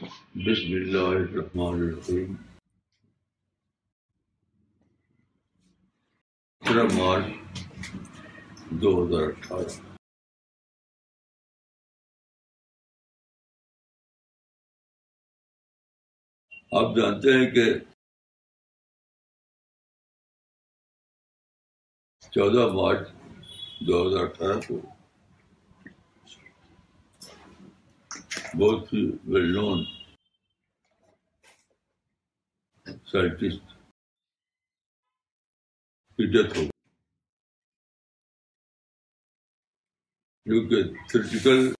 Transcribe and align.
بسم 0.00 0.70
اللہ 0.74 1.08
الرحمن 1.14 1.80
الرحیم۔ 1.80 2.34
سترہ 6.62 6.84
مارچ 6.92 7.26
دو 8.82 8.90
ہزار 8.98 9.26
اٹھارہ۔ 9.28 9.68
آپ 16.72 16.96
جانتے 16.96 17.32
ہیں 17.32 17.50
کہ 17.54 17.66
چودہ 22.32 22.64
مارچ 22.74 23.08
دو 23.80 24.02
ہزار 24.06 24.24
اٹھارہ 24.24 24.60
کو 24.68 24.80
بہت 28.58 28.92
ہی 28.92 29.00
ویل 29.24 29.52
نون 29.54 29.84
سائنٹسٹ 33.10 33.72
کی 36.18 36.26
ڈیتھ 36.32 36.56
ہو 36.58 36.64
کیونکہ 40.46 40.82
تھریٹیکل 41.08 41.72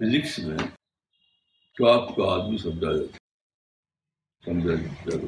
فزکس 0.00 0.38
میں 0.38 0.56
ٹاپ 1.76 2.08
کا 2.16 2.32
آدمی 2.32 2.58
سمجھا 2.58 2.92
جاتا 2.92 3.18
سمجھا 4.44 4.74
جاتا 4.74 5.18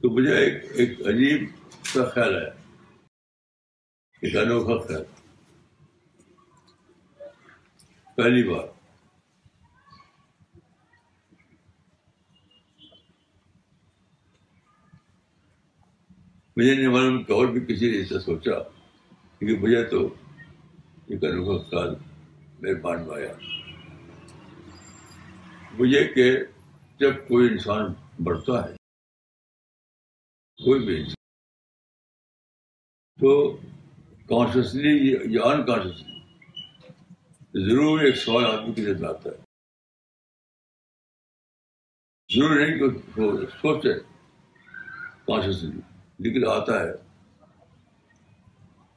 تو 0.00 0.10
مجھے 0.10 0.34
ایک 0.36 0.64
ایک 0.74 1.00
عجیب 1.06 1.48
سا 1.84 2.08
خیال 2.10 2.34
ہے 2.34 2.48
ایک 4.22 4.36
انوکھا 4.36 4.76
خیال۔ 4.86 5.04
پہلی 8.16 8.42
بار۔ 8.48 8.66
مجھے 16.56 16.74
نہیں 16.74 16.88
معلوم 16.88 17.22
کہ 17.24 17.32
اور 17.32 17.46
بھی 17.46 17.60
کسی 17.60 17.90
نے 17.90 17.96
ایسا 17.96 18.18
سوچا، 18.18 18.58
کیونکہ 19.38 19.58
مجھے 19.58 19.84
تو 19.84 20.14
ایک 21.06 21.24
انوکھا 21.24 21.68
خیال 21.70 21.94
میرے 22.60 22.80
مان 22.80 23.06
میں 23.06 23.16
آیا۔ 23.16 23.32
مجھے 25.72 26.04
کہ 26.14 26.38
جب 27.00 27.14
کوئی 27.28 27.48
انسان 27.48 27.92
بڑھتا 28.24 28.64
ہے، 28.64 28.74
کوئی 30.64 30.80
بھی 30.86 30.96
انسان، 30.96 31.14
تو 33.20 33.56
کانشیسلی 34.28 35.16
یا 35.34 35.42
انکانشیسلی 35.42 36.15
ضرور 37.64 38.00
ایک 38.00 38.16
سوال 38.16 38.44
آدمی 38.44 38.74
کے 38.74 38.82
لیے 38.82 39.06
آتا 39.06 39.30
ہے۔ 39.30 39.36
ضرور 42.34 42.56
نہیں 42.56 42.78
کہ 42.78 43.46
سوچے 43.46 44.00
کانشیسلی 45.26 45.80
لیکن 46.18 46.46
آتا 46.48 46.80
ہے۔ 46.80 46.92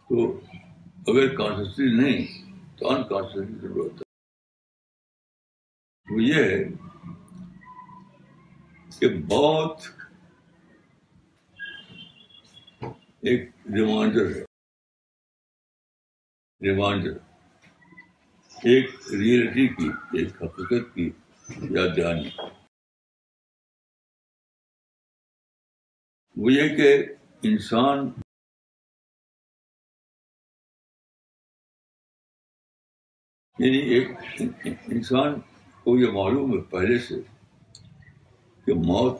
تو 0.09 0.41
اگر 1.07 1.35
کانشیسلی 1.35 2.01
نہیں، 2.01 2.51
تو 2.77 2.89
انکانشیسلی 2.91 3.59
ضرور 3.61 3.89
ہوتا 3.89 3.95
ہے۔ 3.95 4.09
وہ 6.15 6.23
یہ 6.23 6.33
ہے 6.33 6.63
کہ 8.99 9.09
بہت 9.27 9.81
ایک 13.21 13.49
ریمائنڈر 13.65 14.35
ہے۔ 14.35 14.41
ریمائنڈر۔ 16.69 17.28
ایک 18.59 18.89
ریئلٹی 19.19 19.67
کی، 19.67 19.89
ایک 20.17 20.43
حقیقت 20.43 20.95
کی 20.95 21.11
یاد 21.47 21.97
دہانی۔ 21.97 22.29
وہ 26.35 26.51
یہ 26.53 26.75
کہ 26.77 27.15
انسان 27.43 27.97
یعنی 33.59 33.77
ایک 33.77 34.07
انسان 34.87 35.39
کو 35.83 35.97
یہ 35.97 36.11
معلوم 36.11 36.51
ہے 36.51 36.61
پہلے 36.69 36.99
سے 36.99 37.15
کہ 38.65 38.73
موت 38.85 39.19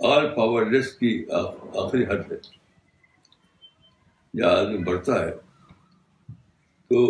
آل 0.00 0.36
پاور 0.36 0.66
لیس 0.66 0.98
کی 0.98 1.26
آخری 1.84 2.04
حد 2.04 2.32
ہے۔ 2.32 2.59
یا 4.34 4.48
آدمی 4.48 4.78
بڑھتا 4.78 5.12
ہے، 5.12 5.30
تو 6.90 7.00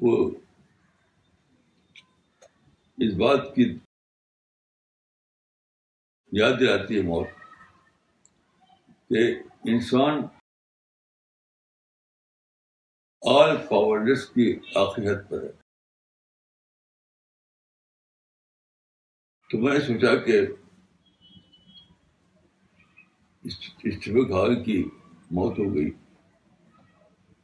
وہ 0.00 0.30
اس 2.98 3.12
بات 3.14 3.54
کی 3.54 3.78
یاد 6.32 6.52
دلاتی 6.60 6.96
ہے 6.96 7.02
موت 7.02 7.28
کہ 9.08 9.22
انسان 9.64 10.14
آل 13.22 13.56
پاورلیس 13.56 14.28
کی 14.30 14.60
آخری 14.74 15.08
حد 15.08 15.30
پر 15.30 15.42
ہے۔ 15.42 15.52
تو 19.50 19.58
میں 19.58 19.72
نے 19.72 19.80
سوچا 19.80 20.14
کہ 20.24 20.40
اسٹیفک 23.44 24.30
ہال 24.30 24.64
کی 24.64 24.82
موت 25.30 25.58
ہو 25.58 25.74
گئی۔ 25.74 26.05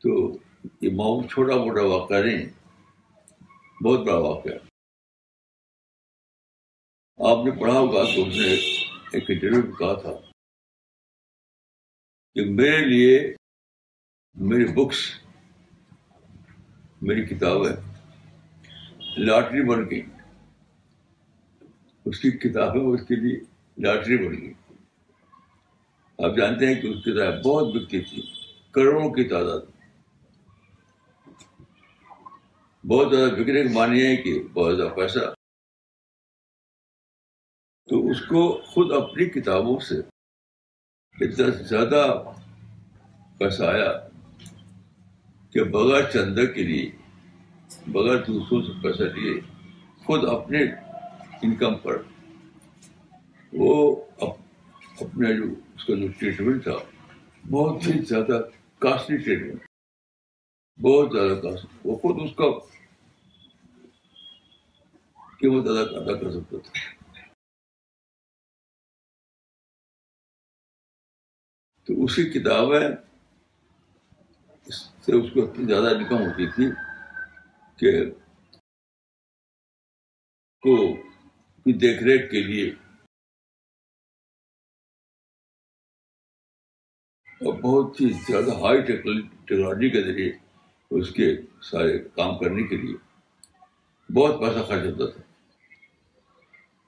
تو 0.04 0.38
یہ 0.80 0.90
موت 0.90 1.30
چھوٹا 1.30 1.56
موٹا 1.56 1.82
واقعہ 1.82 2.22
نہیں، 2.22 2.46
بہت 3.82 4.06
بڑا 4.06 4.18
واقعہ۔ 4.18 4.58
آپ 7.18 7.44
نے 7.44 7.50
پڑھا 7.50 7.78
ہوگا 7.78 8.02
تو 8.02 8.22
اس 8.22 8.36
نے 8.36 8.52
ایک 9.12 9.30
انٹرویو 9.30 9.62
میں 9.62 9.72
کہا 9.72 9.92
تھا 10.00 10.12
کہ 12.36 12.44
میرے 12.44 12.84
لیے 12.84 13.34
میری 14.36 14.64
بکس 14.72 15.00
میری 17.02 17.24
کتابیں 17.26 17.72
لاٹری 19.18 19.62
بن 19.62 19.90
گئی 19.90 20.02
اس 22.06 22.20
کی 22.20 22.30
کتابیں 22.30 22.80
اس 22.80 23.06
کے 23.08 23.16
لیے 23.16 23.40
لاٹری 23.78 24.16
بن 24.16 24.40
گئی 24.40 24.52
آپ 26.18 26.36
جانتے 26.36 26.66
ہیں 26.66 26.82
کہ 26.82 26.86
اس 26.86 27.04
کی 27.04 27.12
کتاب 27.12 27.42
بہت 27.44 27.74
بکتی 27.74 28.00
تھی 28.00 28.22
کروڑوں 28.70 29.10
کی 29.10 29.28
تعداد 29.28 29.71
بہت 32.88 33.06
زیادہ 33.10 33.30
بکنے 33.30 33.62
کے 33.62 33.68
معنی 33.74 34.06
ہے 34.06 34.16
کہ 34.16 34.32
بہت 34.52 34.76
زیادہ 34.76 34.94
پیسہ۔ 34.94 35.18
تو 37.88 38.10
اس 38.10 38.20
کو 38.20 38.62
خود 38.62 38.92
اپنی 38.92 39.24
کتابوں 39.30 39.78
سے 39.78 39.98
اتنا 41.14 41.46
زیادہ 41.48 42.22
پیسہ 43.38 43.62
آیا 43.62 43.92
کہ 45.52 45.64
بغیر 45.64 46.10
چندہ 46.10 46.44
کے 46.52 46.62
لیے، 46.62 46.90
بغیر 47.86 48.18
دوسروں 48.26 48.62
سے 48.62 48.72
پیسہ 48.82 49.02
لیے 49.02 49.40
خود 50.04 50.24
اپنے 50.24 50.62
انکم 51.42 51.74
پر 51.74 52.02
وہ 53.52 54.04
اپنے 55.00 55.36
جو 55.36 55.44
اس 55.76 55.84
کا 55.84 55.94
جو 55.94 56.08
ٹریٹمنٹ 56.18 56.62
تھا، 56.62 56.76
بہت 57.50 57.86
ہی 57.86 58.00
زیادہ 58.02 58.40
کاسٹلی 58.78 59.16
ٹریٹمنٹ 59.16 59.60
بہت 60.78 61.12
زیادہ 61.12 61.40
کاسٹلی۔ 61.40 61.78
وہ 61.84 61.96
خود 61.96 62.16
اس 62.24 62.36
کا 62.36 62.71
قیمت 65.42 65.68
ادا 65.68 65.80
ادا 65.98 66.12
کر 66.18 66.30
سکتا 66.30 66.58
تھا 66.58 66.80
تو 71.88 72.04
اسی 72.04 72.24
کتابیں 72.30 72.88
سے 75.02 75.12
اس 75.12 75.32
کو 75.32 75.42
اتنی 75.42 75.64
زیادہ 75.66 75.94
انکم 75.96 76.20
ہوتی 76.20 76.46
تھی 76.50 76.68
کہ 77.78 77.92
کو 80.64 80.76
کی 81.66 81.72
دیکھ 81.78 82.02
ریکھ 82.02 82.30
کے 82.30 82.42
لیے 82.42 82.68
اور 87.40 87.58
بہت 87.60 88.00
ہی 88.00 88.10
زیادہ 88.28 88.54
ہائی 88.60 88.82
ٹیکنالوجی 88.82 89.90
کے 89.90 90.02
ذریعے 90.02 90.30
اس 90.90 91.10
کے 91.10 91.34
سارے 91.62 91.98
کام 92.14 92.38
کرنے 92.38 92.68
کے 92.68 92.76
لیے 92.76 92.96
بہت 94.08 94.40
پیسہ 94.40 94.66
خرچ 94.68 94.86
ہوتا 94.86 95.10
تھا 95.10 95.31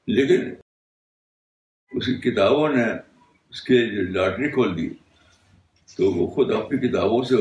لیکن 0.07 0.41
اس 1.93 2.07
کی 2.07 2.15
کتابوں 2.21 2.69
نے 2.69 2.85
اس 3.51 3.63
کے 3.63 3.75
لاٹری 4.13 4.51
کھول 4.51 4.77
دی، 4.79 4.89
تو 5.97 6.11
وہ 6.13 6.27
خود 6.31 6.53
اپنی 6.53 6.79
کتابوں 6.89 7.23
سے 7.25 7.37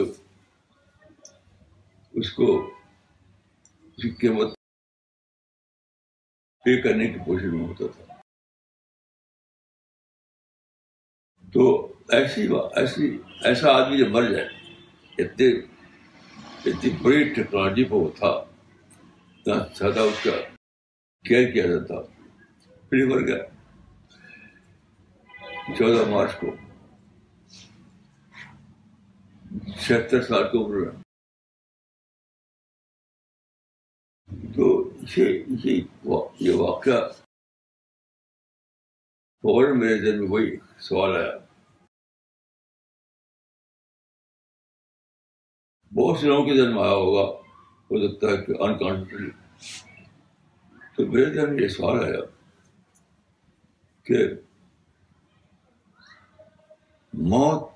اس 2.19 2.31
کو 2.33 2.47
اس 3.83 4.03
کی 4.03 4.09
قیمت 4.09 4.53
پے 6.63 6.81
کرنے 6.81 7.07
کی 7.07 7.19
کوشش 7.25 7.53
میں 7.53 7.67
ہوتا 7.67 7.85
تھا۔ 7.97 8.13
تو 11.53 11.93
ایسی 12.09 12.47
ایسی، 12.75 13.17
ایسا 13.43 13.71
آدمی 13.71 13.97
جو 13.97 14.09
مر 14.09 14.31
جائے، 14.31 14.47
اتنے، 15.17 15.47
اتنی 16.65 16.89
بڑی 17.01 17.33
ٹیکنالوجی 17.33 17.83
پہ 17.83 17.93
وہ 17.93 18.09
تھا 18.17 18.33
زیادہ 19.45 19.99
اس 19.99 20.23
کا 20.23 20.31
کیئر 21.25 21.51
کیا 21.51 21.65
جاتا۔ 21.67 22.12
پھر 22.93 23.05
مر 23.09 23.21
گیا 23.27 23.43
چودہ 25.77 26.09
مارچ 26.09 26.31
کو۔ 26.39 26.49
چھہتر 29.83 30.21
سال 30.21 30.43
کی 30.51 30.57
عمر 30.57 30.75
میں 30.75 30.91
تو 34.55 34.65
یہ 35.17 35.27
یہ 36.39 36.53
واقعہ 36.55 36.99
فوراً 39.43 39.79
میرے 39.79 39.97
ذہن 40.01 40.19
میں 40.19 40.29
وہی 40.29 40.49
سوال 40.79 41.15
آیا۔ 41.15 41.33
بہت 45.91 46.19
سے 46.19 46.27
لوگوں 46.27 46.45
کے 46.45 46.53
ذہن 46.57 46.73
میں 46.75 46.83
آیا 46.83 46.97
ہوگا، 47.01 47.25
ہو 47.89 47.95
سکتا 48.03 48.27
ہے 48.27 48.37
کہ 48.45 48.51
انکانفیڈنٹلی 48.63 49.31
تو 50.95 51.11
میرے 51.11 51.33
ذہن 51.33 51.53
میں 51.55 51.63
یہ 51.63 51.67
سوال 51.67 52.03
آیا۔ 52.03 52.42
کہ 54.03 54.27
موت 57.13 57.71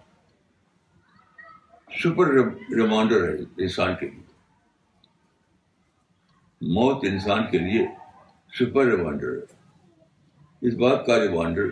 سپر 2.03 2.27
ریمانڈر 2.53 3.29
ہے 3.29 3.63
انسان 3.63 3.95
کے 3.99 4.09
لیے۔ 4.09 4.23
موت 6.61 7.05
انسان 7.09 7.51
کے 7.51 7.57
لیے 7.57 7.87
سپر 8.53 8.85
ریمانڈر 8.85 9.27
ہے۔ 9.27 9.57
اس 10.61 10.73
بات 10.73 11.05
کا 11.05 11.19
ریمانڈر 11.19 11.63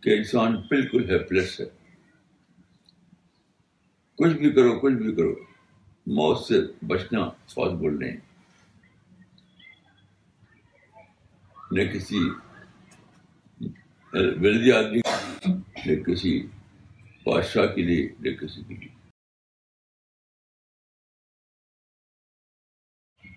کہ 0.00 0.16
انسان 0.16 0.56
بالکل 0.56 1.10
ہیپلیس 1.10 1.60
ہے۔ 1.60 1.66
کچھ 4.18 4.32
بھی 4.32 4.52
کرو، 4.52 4.78
کچھ 4.80 4.94
بھی 4.94 5.14
کرو، 5.14 5.34
موت 6.06 6.38
سے 6.38 6.54
بچنا 6.86 7.28
پاسبل 7.28 7.98
نہیں۔ 8.00 8.31
نہ 11.74 11.82
کسی 11.92 12.18
ویلدی 14.40 14.72
آدمی 14.72 15.00
نہ 15.86 16.02
کسی 16.04 16.46
بادشاہ 17.24 17.66
کے 17.66 17.82
لیے 17.82 18.08
نہ 18.20 18.36
کسی 18.36 18.62
کے 18.68 18.74
لیے۔ 18.74 18.88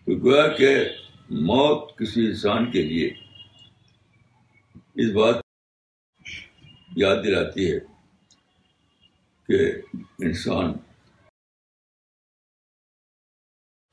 تو 0.05 0.15
گویا 0.23 0.47
کہ 0.57 0.69
موت 1.31 1.97
کسی 1.97 2.25
انسان 2.27 2.71
کے 2.71 2.81
لیے 2.81 3.07
اس 4.95 5.11
بات 5.15 5.35
یاد 6.97 7.23
دلاتی 7.23 7.71
ہے 7.71 7.79
کہ 9.49 9.81
انسان 10.25 10.73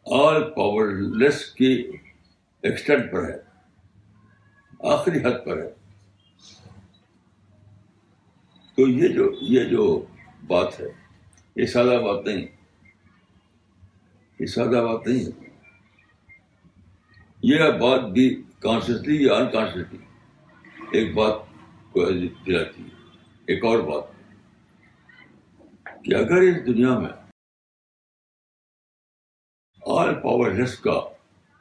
آل 0.06 0.42
پاور 0.54 0.86
لیس 1.18 1.54
کی 1.54 1.72
ایکسٹینٹ 2.62 3.12
پر 3.12 3.24
ہے۔ 3.30 3.51
آخری 4.82 5.18
حد 5.18 5.44
پر 5.44 5.56
ہے۔ 5.56 5.70
تو 8.76 8.88
یہ 8.88 9.08
جو 9.08 9.32
یہ 9.40 9.64
جو 9.64 10.06
بات 10.46 10.80
ہے، 10.80 10.86
یہ 11.56 11.66
سادہ 11.66 11.86
بات 11.86 12.26
نہیں۔ 12.26 12.46
یہ 14.40 14.46
سادہ 14.46 14.84
بات 14.84 15.06
نہیں 15.06 15.26
ہے۔ 15.26 15.48
یہ 17.42 17.58
بات 17.80 18.00
بھی 18.00 18.42
کانشیسلی 18.58 19.24
یا 19.24 19.34
انکانشیسلی 19.34 19.98
ایک 20.92 21.14
بات 21.14 21.32
کو 21.92 22.10
دلاتی 22.46 22.82
ہے۔ 22.82 22.88
ایک 23.46 23.64
اور 23.64 23.78
بات۔ 23.78 24.04
کہ 26.04 26.14
اگر 26.14 26.36
اس 26.36 26.66
دنیا 26.66 26.98
میں 26.98 27.08
آل 29.86 30.14
پاور 30.14 30.50
لیس 30.50 30.78
کا 30.78 31.00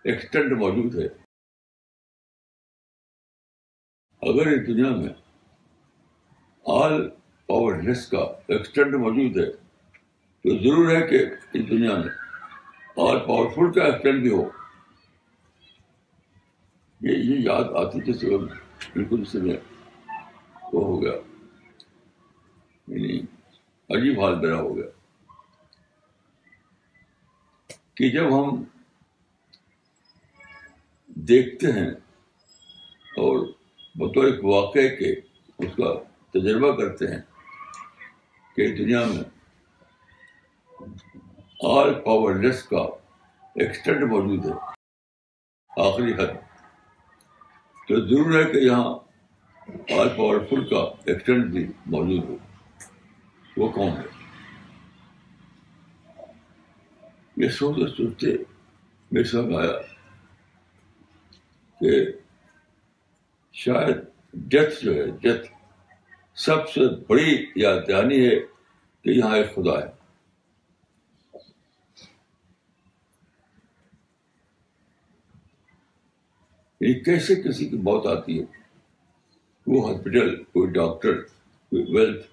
ایکسٹینٹ 0.04 0.52
موجود 0.52 0.96
ہے 0.96 1.21
اگر 4.22 4.48
اس 4.48 4.68
دنیا 4.68 4.90
میں 4.90 5.10
آل 6.66 7.10
پاور 7.46 7.76
لیس 7.76 8.08
کا 8.08 8.18
ایکسٹینٹ 8.48 8.96
موجود 8.96 9.38
ہے، 9.38 9.52
تو 10.44 10.58
ضرور 10.58 10.96
ہے 10.96 11.08
کہ 11.08 11.26
اس 11.54 11.70
دنیا 11.70 11.98
میں 11.98 12.10
آل 12.98 13.20
پاورفل 13.20 13.72
کا 13.72 13.84
ایکسٹینٹ 13.84 14.22
بھی 14.22 14.32
ہو۔ 14.32 14.50
یہ 17.02 17.18
یہ 17.18 17.40
یاد 17.40 17.64
آتی 17.64 18.02
جیسے 18.02 18.38
بالکل 18.38 19.22
اس 19.22 19.36
میں 19.36 19.58
وہ 20.74 20.86
ہو 20.86 21.02
گیا۔ 21.02 21.14
یعنی 22.88 23.20
عجیب 23.90 24.22
حال 24.22 24.40
میرا 24.40 24.56
ہو 24.56 24.76
گیا۔ 24.78 24.90
کہ 27.94 28.10
جب 28.10 28.26
ہم 28.26 28.64
دیکھتے 31.08 31.72
ہیں 31.72 31.90
اور 33.18 33.61
بطور 33.96 34.24
ایک 34.24 34.46
واقعے 34.46 34.96
کے 34.96 35.12
اس 35.58 35.76
کا 35.78 36.04
تجربہ 36.32 36.72
کرتے 36.76 37.08
ہیں 37.08 37.22
کہ 38.56 38.76
دنیا 38.76 39.06
میں 39.06 39.24
آل 41.64 41.94
پاور 41.94 42.36
لیس 42.36 42.64
کا 42.64 42.78
ایکسٹینٹ 43.56 44.04
موجود 44.04 44.46
ہے۔ 44.46 44.52
آخری 45.78 46.14
حد۔ 46.14 46.34
تو 47.88 48.06
ضرور 48.06 48.40
ہے 48.40 48.52
کہ 48.52 48.58
یہاں 48.58 49.00
آل 50.00 50.10
پاورفل 50.10 50.70
کا 50.70 50.84
ایکسٹینٹ 51.06 51.46
بھی 51.46 51.68
موجود 51.86 52.24
ہو۔ 52.30 52.38
وہ 53.58 53.70
کون 53.70 53.90
ہے؟ 53.90 54.22
یہ 57.38 57.50
سوچتے 57.50 57.88
سوچتے 57.88 58.28
میرے 59.12 59.24
سمجھ 59.24 59.56
آیا 59.56 59.82
کہ 61.80 62.06
شاید 63.54 63.98
ڈیتھ 64.34 64.86
جو 64.86 64.94
ہے 64.96 65.06
ڈیتھ 65.22 65.48
سب 66.36 66.70
سے 66.70 66.80
بڑی 67.08 67.46
یاد 67.56 67.82
دہانی 67.88 68.26
ہے 68.26 68.40
کہ 69.02 69.10
یہاں 69.10 69.38
ایک 69.38 69.56
خدا 69.56 69.80
ہے۔ 69.80 70.02
یعنی 76.82 77.00
کیسے 77.00 77.36
کسی 77.36 77.70
کی 77.70 77.78
موت 77.78 78.08
آتی 78.08 78.40
ہے؟ 78.40 78.46
وہ 79.68 79.92
ہاسپٹل، 79.92 80.44
کوئی 80.44 80.72
ڈاکٹر، 80.72 81.22
کوئی 81.70 81.96
ویلتھ، 81.96 82.28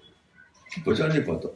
بچا 0.85 1.07
نہیں 1.07 1.27
پاتا۔ 1.27 1.47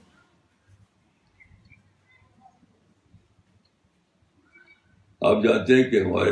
آپ 5.22 5.44
جانتے 5.44 5.76
ہیں 5.76 5.84
کہ 5.84 6.00
ہمارے 6.04 6.32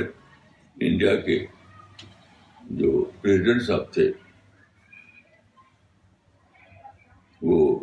انڈیا 0.86 1.16
کے 1.16 1.46
جو 2.80 3.12
پریزیڈنٹ 3.22 3.62
صاحب 3.62 3.94
تھے، 3.94 4.12
وہ 7.42 7.80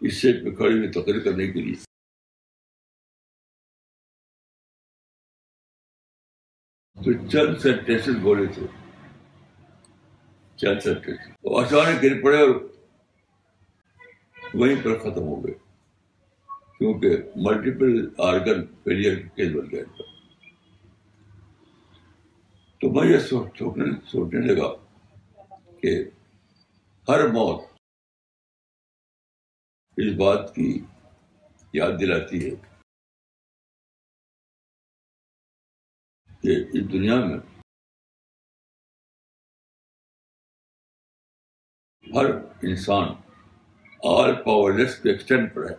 اس 0.00 0.22
سیٹ 0.22 0.44
پہ 0.44 0.50
کھڑے 0.50 0.78
ہوئے 0.78 0.90
تقریر 0.90 1.18
کرنے 1.18 1.46
کے 1.46 1.60
لیے۔ 1.60 1.74
تو 7.04 7.28
چند 7.28 7.56
سینٹینس 7.56 8.08
بولے 8.22 8.46
تھے۔ 8.46 8.66
چند 10.56 10.80
سینٹینس 10.80 11.20
اچانک 11.44 12.02
گر 12.02 12.22
پڑے 12.22 12.40
اور 12.40 12.54
وہیں 14.54 14.84
پر 14.84 14.98
ختم 14.98 15.22
ہو 15.22 15.46
گئے۔ 15.46 15.54
کیونکہ 16.78 17.08
ملٹیپل 17.36 18.08
آرگن 18.18 18.66
فیلئر 18.66 19.26
کیس 19.26 19.52
بن 19.52 19.70
گئے۔ 19.70 19.84
تو 22.82 22.90
میں 22.90 23.12
یہ 23.12 23.18
سوچنے 23.18 24.00
سوچنے 24.06 24.46
لگا 24.46 24.68
کہ 25.80 26.10
ہر 27.08 27.26
موت 27.26 27.64
اس 29.96 30.16
بات 30.16 30.54
کی 30.54 30.84
یاد 31.72 31.92
دلاتی 32.00 32.44
ہے 32.44 32.50
کہ 36.42 36.56
اس 36.74 36.92
دنیا 36.92 37.14
میں 37.14 37.38
ہر 42.14 42.30
انسان 42.62 43.08
آل 44.04 44.34
پاور 44.44 44.78
لیس 44.78 45.02
کے 45.02 45.10
ایکسٹینٹ 45.10 45.54
پر 45.54 45.70
ہے۔ 45.70 45.76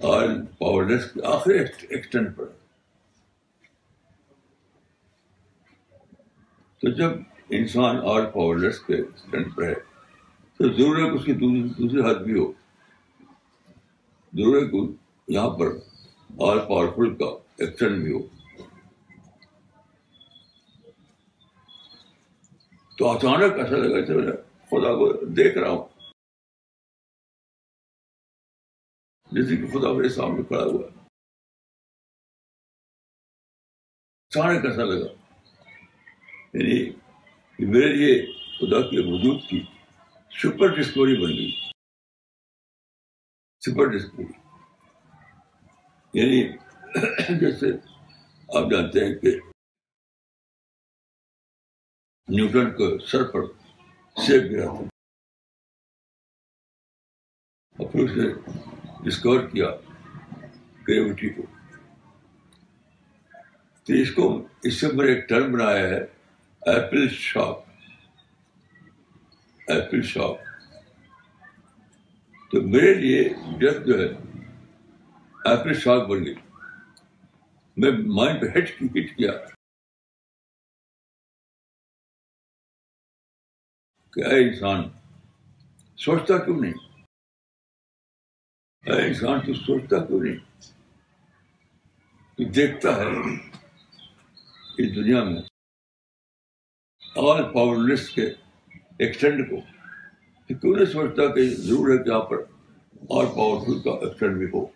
آل 0.00 0.46
پاور 0.46 0.84
لیس 0.84 1.12
کے 1.12 1.20
آخری 1.26 1.58
ایکسٹینٹ 1.58 2.36
پر 2.36 2.50
ہے۔ 2.50 2.65
تو 6.82 6.90
جب 6.90 7.10
انسان 7.50 7.96
آل 7.96 8.26
پاور 8.26 8.56
لیس 8.56 8.80
کے 8.80 8.94
ایکسٹینٹ 8.94 9.56
پر 9.56 9.62
ہے، 9.62 9.74
تو 10.56 10.72
ضرور 10.72 10.96
ہے 10.96 11.10
کہ 11.10 11.14
اس 11.14 11.24
کی 11.24 11.32
دوسری 11.32 12.10
حد 12.10 12.14
بھی 12.14 12.38
ہو۔ 12.38 12.52
ضرور 14.32 14.62
ہے 14.62 14.70
کہ 14.70 14.92
یہاں 15.28 15.50
پر 15.50 15.66
آل 16.40 16.58
پاورفل 16.68 17.16
کا 17.16 17.26
ایکسٹینٹ 17.58 18.02
بھی 18.02 18.12
ہو۔ 18.12 18.18
تو 22.98 23.10
اچانک 23.10 23.52
ایسا 23.52 23.76
لگا 23.76 24.04
کہ 24.04 24.12
میں 24.12 24.32
خدا 24.66 24.92
کو 24.92 25.24
دیکھ 25.24 25.58
رہا 25.58 25.70
ہوں۔ 25.70 25.88
جیسے 29.32 29.56
کہ 29.56 29.66
خدا 29.66 29.92
میرے 29.92 30.08
سامنے 30.08 30.42
کھڑا 30.42 30.64
ہوا 30.64 30.88
اچانک 34.28 34.64
ایسا 34.64 34.84
لگا۔ 34.84 35.25
یعنی 36.56 36.90
میرے 37.58 37.92
لیے 37.92 38.32
خدا 38.32 38.80
کے 38.80 39.00
وجود 39.00 39.40
کی 39.50 39.66
سپر 40.30 40.76
ڈسکوری 40.76 41.16
بن 41.16 41.28
گئی۔ 41.28 41.70
Super 43.66 43.84
discovery. 43.84 44.32
یعنی 46.14 46.52
جیسے 47.40 47.66
آپ 48.58 48.70
جانتے 48.70 49.04
ہیں 49.04 49.14
کہ 49.14 49.28
نیوٹن 52.28 52.70
کو 52.70 52.98
سر 52.98 53.24
پر 53.24 53.40
سیب 54.26 54.52
گرا 54.52 54.64
تھا۔ 54.64 54.84
اور 57.78 57.92
پھر 57.92 58.04
اسے 58.04 58.50
ڈسکور 59.04 59.40
کیا 59.40 59.70
گریوٹی 60.88 61.28
کو۔ 61.28 61.42
تو 63.84 63.92
اس 63.92 64.14
کو 64.14 64.48
اس 64.62 64.80
سے 64.80 64.86
میں 64.92 65.06
ایک 65.06 65.28
ٹرم 65.28 65.52
بنایا 65.52 65.88
ہے۔ 65.88 66.15
ایپل 66.66 67.08
شاپ 67.08 67.58
ایپل 69.68 70.02
شاپ 70.02 70.36
تو 72.50 72.60
میرے 72.62 72.94
لیے 72.94 73.28
ڈیتھ 73.58 73.86
جو 73.86 73.98
ہے 73.98 74.06
ایپل 75.44 75.74
شاپ 75.74 76.08
بن 76.08 76.24
گئی۔ 76.24 76.34
میں 77.76 77.90
مائنڈ 77.90 78.40
پہ 78.40 78.58
ہٹ 78.58 78.78
کی 78.78 78.86
ہٹ 78.86 79.16
کیا 79.16 79.32
کہ 84.12 84.20
اے 84.20 84.44
انسان 84.48 84.82
سوچتا 85.96 86.38
کیوں 86.38 86.60
نہیں؟ 86.60 86.72
اے 88.84 89.06
انسان 89.06 89.40
تو 89.46 89.54
سوچتا 89.54 90.04
کیوں 90.06 90.20
نہیں؟ 90.20 90.36
تو 92.38 92.44
دیکھتا 92.44 92.96
ہے 92.96 93.04
اس 94.78 94.94
دنیا 94.96 95.24
میں 95.24 95.42
آل 97.16 97.42
پاورلیس 97.52 98.08
کے 98.10 98.26
ایکسٹینڈ 98.98 99.50
کو۔ 99.50 99.56
کہ 100.46 100.54
کیوں 100.54 100.74
نہیں 100.76 100.84
سوچتا 100.84 101.34
کہ 101.34 101.48
ضرور 101.50 101.88
ہے 101.88 102.04
کہ 102.04 102.08
یہاں 102.08 102.20
پر 102.20 102.36
آل 103.10 103.26
پاورفل 103.26 103.82
کا 103.82 103.90
ایکسٹینڈ 103.90 104.36
بھی 104.38 104.46
ہو۔ 104.46 104.66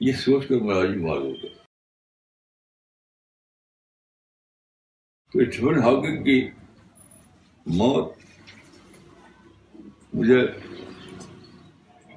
یہ 0.00 0.12
سوچ 0.12 0.48
کر 0.48 0.54
میرا 0.54 0.84
جی 0.84 1.00
مال 1.00 1.18
ہو 1.18 1.32
گیا 1.32 1.56
تو 5.32 5.38
اسٹیفن 5.38 5.78
ہاکنگ 5.78 6.24
کی 6.24 6.50
موت 7.66 8.16
مجھے 10.14 10.40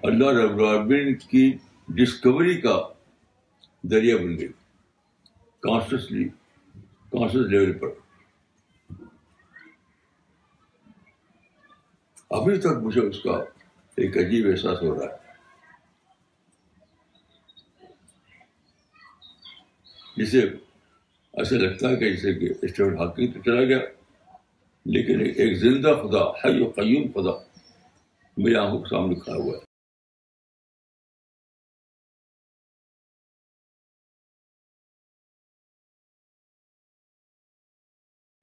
اللہ 0.04 0.28
رب 0.28 0.58
العالمین 0.58 1.16
کی 1.16 1.58
ڈسکوری 1.88 2.62
کا 2.62 2.94
ذریعہ 3.90 4.18
بن 4.18 4.38
گئی۔ 4.38 4.48
کانشیسلی 5.66 6.28
کانشیس 7.12 7.48
لیول 7.50 7.78
پر 7.80 7.90
ابھی 12.32 12.58
تک 12.60 12.82
مجھے 12.84 13.02
اس 13.02 13.22
کا 13.24 13.44
ایک 13.98 14.18
عجیب 14.18 14.48
احساس 14.48 14.82
ہو 14.82 14.96
رہا 14.96 15.06
ہے 15.06 15.24
جسے 20.18 20.42
ایسا 21.34 21.56
لگتا 21.56 21.90
ہے 21.90 21.96
کہ 21.96 22.10
جیسے 22.10 22.34
کہ 22.34 22.54
اسٹیفن 22.62 22.98
ہاکنگ 22.98 23.32
تو 23.32 23.42
چلا 23.42 23.64
گیا 23.64 23.80
لیکن 24.86 25.22
ایک 25.22 25.58
زندہ 25.58 25.94
خدا 26.02 26.24
حی 26.42 26.62
و 26.62 26.70
قیوم 26.72 27.12
خدا 27.12 27.32
میرے 28.38 28.56
آنکھوں 28.56 28.80
کے 28.80 28.90
سامنے 28.90 29.16
کھڑا 29.16 29.36
ہوا 29.36 29.54
ہے 29.54 29.75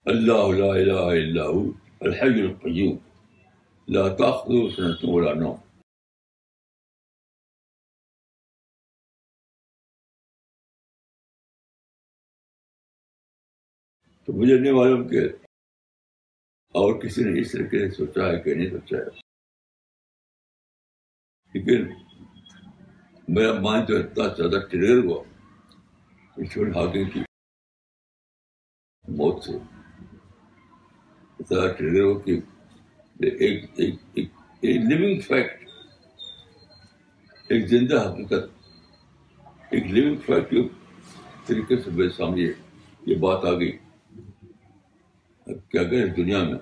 اللہ 0.04 0.32
لا 0.32 0.66
الہ 0.66 1.00
الا 1.00 1.44
هو 1.44 1.70
الحی 2.00 2.42
القیوم 2.42 2.98
لا 3.88 4.08
تاخذه 4.08 4.68
سنة 4.76 4.96
ولا 5.02 5.32
نوم. 5.32 5.56
تو 14.24 14.32
مجھے 14.32 14.58
نہیں 14.60 14.72
معلوم 14.72 15.08
کہ 15.08 15.28
اور 16.68 17.00
کسی 17.00 17.24
نے 17.24 17.40
اس 17.40 17.52
طریقے 17.52 17.90
سے 17.90 17.96
سوچا 17.96 18.20
ہے 18.20 18.42
کہ 18.42 18.54
نہیں 18.54 18.70
سوچا 18.70 18.96
ہے۔ 18.96 19.20
لیکن 21.54 21.94
میرا 23.28 23.60
مائنڈ 23.60 23.88
جو 23.88 23.96
اتنا 23.96 24.34
زیادہ 24.34 24.66
ٹریگر 24.66 25.04
ہوا۔ 25.04 25.24
ایشور 26.36 26.66
ہاکنگ 26.66 27.10
کی 27.10 27.20
موت 29.08 29.44
سے۔ 29.44 29.81
اتنا 31.42 31.72
ٹریگر 31.72 32.02
ہوا 32.02 32.20
کہ 32.20 32.40
ایک 33.20 33.70
ایک 33.74 33.94
ایک 34.14 34.30
لیونگ 34.60 35.20
فیکٹ 35.20 35.62
ایک 37.48 37.66
زندہ 37.66 37.96
حقیقت، 38.08 38.44
ایک 39.70 39.86
لیونگ 39.86 40.16
فیکٹ 40.16 40.54
طریقے 41.46 41.76
سے 41.76 41.90
میرے 41.90 42.08
سامنے 42.08 42.42
یہ 43.06 43.16
بات 43.16 43.44
آ 43.44 43.52
گئی 43.52 43.78
کہ 45.46 45.78
اگر 45.78 46.04
اس 46.04 46.16
دنیا 46.16 46.42
میں؟ 46.44 46.58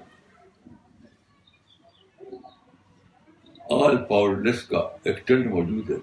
آل 3.71 3.97
پاورلیس 4.09 4.63
کا 4.63 4.79
ایکسٹینٹ 5.05 5.47
موجود 5.47 5.91
ہے۔ 5.91 5.97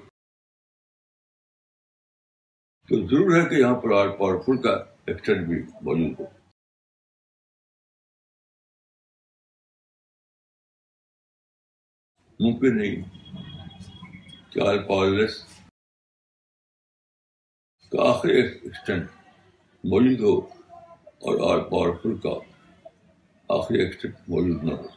تو 2.89 3.07
ضرور 3.07 3.35
ہے 3.37 3.49
کہ 3.49 3.55
یہاں 3.55 3.75
پر 3.75 3.93
آل 3.93 4.17
پاورفل 4.17 4.61
کا 4.61 4.83
ایکسٹینٹ 5.05 5.47
بھی 5.47 5.63
موجود 5.81 6.19
ہو۔ 6.19 6.36
ممکن 12.39 12.77
نہیں۔ 12.77 12.95
کہ 14.51 14.59
آل 14.59 14.87
پاورلیس 14.87 15.43
کا 17.91 18.09
آخری 18.09 18.41
ایکسٹینٹ 18.41 19.09
موجود 19.83 20.19
ہو 20.19 20.37
اور 20.97 21.53
آل 21.53 21.69
پاورفل 21.69 22.17
کا 22.17 22.35
آخری 23.49 23.79
ایکسٹینٹ 23.79 24.15
موجود 24.15 24.63
نہ 24.63 24.73
ہو۔ 24.73 24.87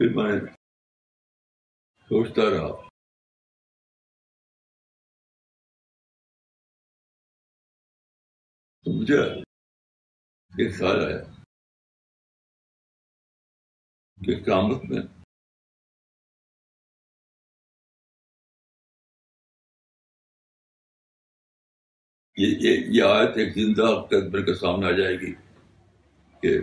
پھر 0.00 0.14
میں 0.14 0.40
سوچتا 2.10 2.42
رہا۔ 2.50 2.87
تو 8.88 8.92
مجھے 8.94 9.16
ایک 10.52 10.72
خیال 10.74 11.00
آیا 11.04 11.18
کہ 14.18 14.36
قیامت 14.44 14.84
میں 14.84 15.02
یہ 22.36 22.76
یہ 22.88 23.02
آیت 23.02 23.36
ایک 23.36 23.54
زندہ 23.54 23.90
تدبر 24.10 24.44
کے 24.44 24.54
سامنے 24.54 24.86
آ 24.86 24.96
جائے 24.96 25.14
گی 25.20 25.32
کہ 26.42 26.58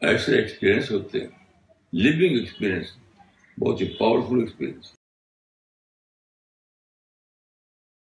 ایسے 0.00 0.38
ایکسپیرئنس 0.38 0.90
ہوتے 0.90 1.20
ہیں۔ 1.20 1.28
لیونگ 1.92 2.38
ایکسپیرئنس 2.38 2.96
بہت 3.58 3.80
ہی 3.80 3.88
پاورفل 3.88 4.40
ایکسپیرئنس 4.40 4.94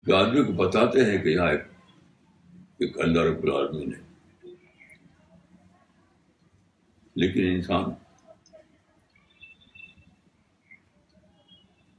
جو 0.03 0.15
آدمی 0.15 0.45
کو 0.45 0.53
بتاتے 0.53 1.05
ہیں 1.05 1.17
کہ 1.17 1.29
یہاں 1.29 1.51
ایک 1.51 1.61
ایک 2.79 2.99
اللہ 2.99 3.21
رب 3.21 3.43
العالمین 3.43 3.95
ہے۔ 3.95 4.01
لیکن 7.15 7.47
انسان 7.47 7.83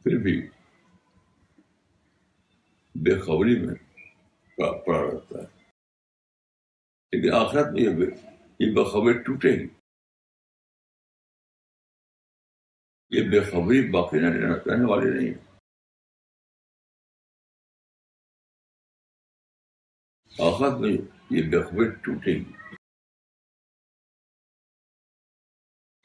پھر 0.03 0.16
بھی 0.27 0.37
بے 2.95 3.15
خبری 3.21 3.55
میں 3.67 3.75
پڑا 4.87 5.01
رہتا 5.03 5.39
ہے۔ 5.39 5.49
لیکن 7.13 7.35
آخرت 7.35 7.67
میں 7.73 7.83
یہ 8.61 8.75
بخبر 8.75 9.23
ٹوٹے 9.23 9.51
گی 9.51 9.69
یہ 13.11 13.31
بے 13.31 13.41
خبری 13.41 13.91
باقی 13.91 14.19
نہ 14.21 14.27
رہنے 14.27 14.91
والے 14.91 15.11
نہیں 15.15 15.29
ہیں۔ 15.29 15.45
آخرت 20.49 20.81
میں 20.81 20.91
یہ 21.31 21.51
بے 21.51 21.63
خبری 21.63 21.89
ٹوٹے 22.05 22.35
گی 22.39 22.53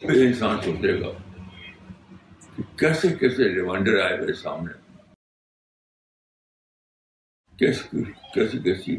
پھر 0.01 0.25
انسان 0.27 0.61
سوچے 0.61 0.99
گا۔ 1.01 1.30
کہ 2.57 2.63
کیسے 2.77 3.07
کیسے 3.17 3.43
ریمائنڈر 3.43 3.99
آئے 3.99 4.17
میرے 4.17 4.33
سامنے؟ 4.33 4.73
کیسی 7.59 8.03
کیسی 8.33 8.59
کیسی 8.59 8.97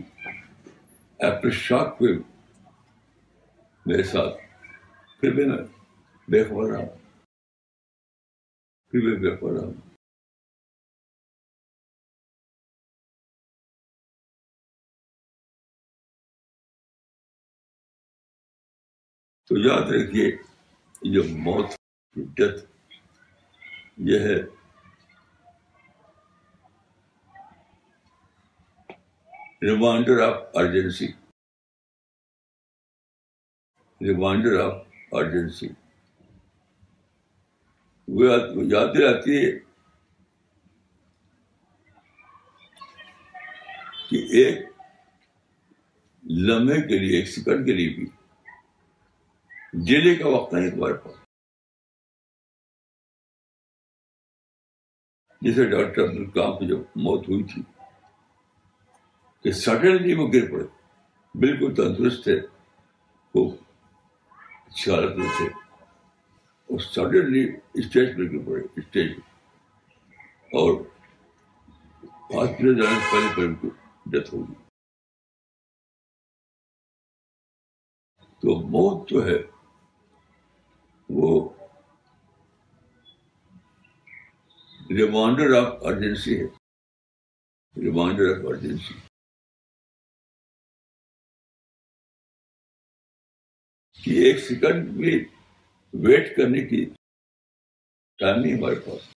شاک 1.53 1.99
پہ 1.99 2.05
میرے 3.87 4.03
ساتھ؟ 4.03 4.37
پھر 5.21 5.35
بھی 5.35 5.45
میں 5.45 5.59
بے 6.29 6.45
خبر 6.45 6.71
رہا 6.71 6.85
پھر 8.93 9.01
بھی 9.01 9.17
بے 9.17 9.37
خبر 9.37 9.53
رہا 9.53 9.71
تو 19.47 19.59
یاد 19.59 19.91
رکھیے 19.93 20.31
جو 21.03 21.23
موت 21.39 21.67
ڈیتھ 22.17 22.72
یہ 23.97 24.19
ہے۔ 24.19 24.37
Reminder 29.63 30.21
of 30.23 30.43
urgency 30.55 31.07
reminder 34.01 34.59
of 34.61 34.75
urgency 35.13 35.69
وہ 38.09 38.25
یاد 38.73 38.97
آتی 39.09 39.37
ہے 39.37 39.53
کہ 44.09 44.17
ایک 44.39 44.67
لمحے 46.25 46.81
کے 46.89 46.99
لیے، 46.99 47.17
ایک 47.19 47.29
سیکنڈ 47.29 47.67
کے 47.67 47.73
لیے 47.73 47.89
بھی 47.95 48.07
جیلے 49.87 50.15
کا 50.15 50.29
وقت 50.29 50.53
نہیں 50.55 50.71
تمہارے 50.71 50.95
پاس۔ 50.95 51.22
جیسے 55.43 55.65
ڈاکٹر 55.71 56.05
عبد 56.05 56.17
الکلام 56.17 56.59
کی 56.59 56.67
جب 56.67 56.79
موت 56.97 57.29
ہوئی 57.29 57.43
تھی، 57.43 57.63
کہ 59.45 59.53
سڈنلی 59.53 60.15
وہ 60.15 60.29
گر 60.33 60.51
پڑے۔ 60.53 60.65
بالکل 61.35 61.75
تندرست 61.75 62.25
تھے 62.25 62.41
خوب 63.35 63.55
اچھی 64.67 64.93
حالت 64.93 65.17
میں 65.17 65.29
تھے۔ 65.39 65.47
اور 66.71 66.79
سڈنلی 66.79 67.45
اسٹیج 67.75 68.17
پہ 68.17 68.23
گر 68.33 68.45
پڑے 68.47 68.63
اسٹیج 68.77 69.13
اور 70.53 70.75
ہاسپٹل 72.35 72.75
جانے 72.83 72.99
سے 73.01 73.11
پہلے 73.13 73.29
پہلے 73.35 73.47
ان 73.47 73.55
کو 73.55 73.69
ڈیتھ 74.07 74.35
ہوگی 74.35 74.55
تو 78.43 78.61
موت 78.69 79.09
جو 79.09 79.27
ہے، 79.27 79.39
وہ 81.09 81.49
ریمائنڈر 84.91 85.55
آف 85.57 85.83
ارجنسی 85.87 86.39
ہے 86.39 86.47
ریمائنڈر 87.77 88.31
آف 88.31 88.45
ارجنسی 88.47 88.95
کہ 93.99 94.11
ایک 94.23 94.39
سیکنڈ 94.39 94.89
بھی 94.91 95.13
ویٹ 95.95 96.37
کرنے 96.37 96.67
کی 96.69 96.85
ٹائم 98.19 98.41
نہیں 98.41 98.55
ہمارے 98.55 98.79
پاس 98.81 99.11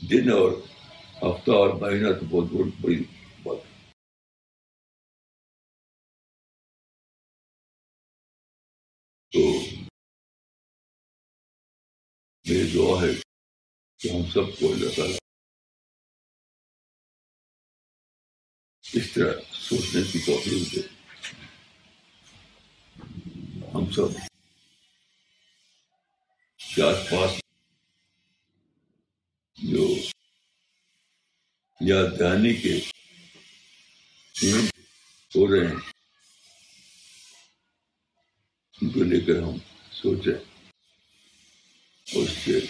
دن 0.00 0.30
اور 0.32 0.52
ہفتہ 1.16 1.50
اور 1.52 1.74
مہینہ 1.80 2.12
تو 2.20 2.26
بہت 2.26 2.52
بہت 2.52 2.80
بڑی 2.80 3.02
بات 3.42 3.64
تو 9.32 9.40
میری 12.46 12.70
دعا 12.74 13.00
ہے 13.02 13.12
کہ 14.00 14.08
ہم 14.08 14.22
سب 14.24 14.52
کو 14.58 14.72
اللہ 14.72 14.94
تعالیٰ 14.96 15.16
اس 18.84 19.10
طرح 19.12 19.40
سوچنے 19.54 20.02
کی 20.12 20.18
توفیق 20.18 20.74
دے 20.74 20.80
ہم 23.74 23.90
سب 23.92 24.16
کے 26.60 26.82
آس 26.82 27.10
پاس 27.10 27.38
جو 29.58 29.86
یاد 31.80 32.18
دہانی 32.18 32.54
کے 32.56 32.74
ہو 35.32 35.46
رہے 35.46 35.66
ہیں 35.66 35.78
ان 38.78 38.90
کو 38.90 39.02
لے 39.04 39.20
کر 39.22 39.42
ہم 39.42 39.56
سوچیں 39.92 40.34
اور 40.34 42.22
اس 42.22 42.36
سے 42.44 42.60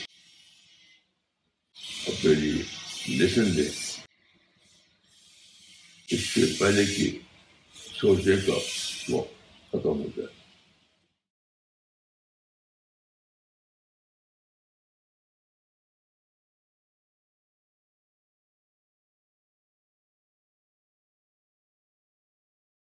اپنے 2.07 2.35
لیے 2.35 2.63
لیسن 3.07 3.57
دیں 3.57 3.69
اس 6.09 6.21
سے 6.21 6.41
پہلے 6.59 6.85
کی 6.87 7.19
سوچنے 8.01 8.37
کا 8.47 8.53
وقت 9.15 9.33
ختم 9.69 9.99
ہو 10.01 10.07
جائے۔ 10.17 10.40